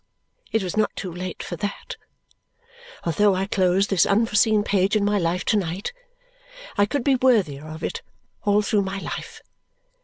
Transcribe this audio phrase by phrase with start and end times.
[0.51, 1.95] It was not too late for that.
[3.03, 5.93] Although I closed this unforeseen page in my life to night,
[6.75, 8.01] I could be worthier of it
[8.41, 9.43] all through my life.